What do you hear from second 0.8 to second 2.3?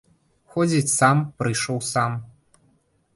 сам, прыйшоў сам.